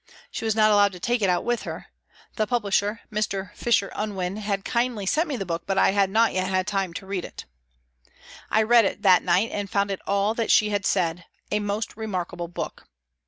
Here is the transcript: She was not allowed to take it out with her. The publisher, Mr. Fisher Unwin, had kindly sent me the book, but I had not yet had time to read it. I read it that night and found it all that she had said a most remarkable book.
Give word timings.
She 0.31 0.45
was 0.45 0.55
not 0.55 0.71
allowed 0.71 0.93
to 0.93 0.99
take 0.99 1.21
it 1.21 1.29
out 1.29 1.45
with 1.45 1.61
her. 1.61 1.85
The 2.35 2.47
publisher, 2.47 3.01
Mr. 3.11 3.53
Fisher 3.53 3.91
Unwin, 3.93 4.37
had 4.37 4.65
kindly 4.65 5.05
sent 5.05 5.27
me 5.27 5.37
the 5.37 5.45
book, 5.45 5.65
but 5.67 5.77
I 5.77 5.91
had 5.91 6.09
not 6.09 6.33
yet 6.33 6.49
had 6.49 6.65
time 6.65 6.91
to 6.95 7.05
read 7.05 7.23
it. 7.23 7.45
I 8.49 8.63
read 8.63 8.85
it 8.85 9.03
that 9.03 9.21
night 9.21 9.51
and 9.51 9.69
found 9.69 9.91
it 9.91 10.01
all 10.07 10.33
that 10.33 10.49
she 10.49 10.71
had 10.71 10.87
said 10.87 11.25
a 11.51 11.59
most 11.59 11.95
remarkable 11.95 12.47
book. 12.47 12.87